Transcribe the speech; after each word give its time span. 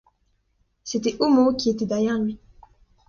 C’était 0.83 1.15
Homo 1.19 1.53
qui 1.53 1.69
était 1.69 1.85
derrière 1.85 2.17
lui. 2.17 2.39